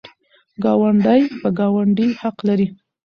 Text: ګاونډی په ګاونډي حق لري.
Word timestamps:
ګاونډی 0.63 1.21
په 1.41 1.47
ګاونډي 1.59 2.07
حق 2.21 2.37
لري. 2.47 2.67